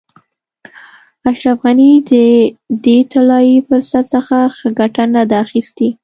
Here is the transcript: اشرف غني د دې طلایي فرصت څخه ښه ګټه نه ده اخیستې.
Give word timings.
اشرف 1.29 1.57
غني 1.63 1.91
د 2.09 2.11
دې 2.85 2.97
طلایي 3.11 3.57
فرصت 3.67 4.05
څخه 4.13 4.37
ښه 4.55 4.69
ګټه 4.79 5.03
نه 5.15 5.21
ده 5.29 5.35
اخیستې. 5.45 5.87